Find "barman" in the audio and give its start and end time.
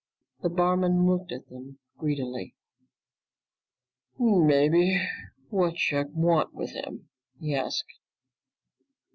0.49-1.05